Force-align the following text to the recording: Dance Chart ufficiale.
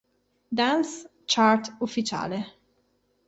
Dance 0.51 1.05
Chart 1.27 1.71
ufficiale. 1.79 2.47